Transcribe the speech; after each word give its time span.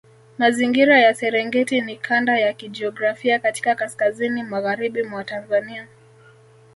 Mazingira 0.37 0.99
ya 0.99 1.13
Serengeti 1.15 1.81
ni 1.81 1.97
kanda 1.97 2.39
ya 2.39 2.53
kijiografia 2.53 3.39
katika 3.39 3.75
kaskazini 3.75 4.43
magharibi 4.43 5.03
mwa 5.03 5.23
Tanzania 5.23 5.87